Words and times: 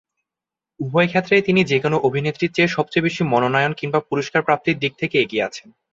উভয়ক্ষেত্রেই 0.79 1.41
তিনি 1.41 1.61
যে-কোন 1.63 1.93
অভিনেত্রীর 1.99 2.53
চেয়ে 2.53 2.67
সবচেয়ে 2.67 3.05
বেশি 3.07 3.21
মনোনয়ন 3.23 3.73
কিংবা 3.73 3.99
পুরস্কার 4.09 4.41
প্রাপ্তির 4.43 4.79
দিক 4.79 4.93
দিয়ে 4.99 5.21
এগিয়ে 5.21 5.45
আছেন। 5.47 5.67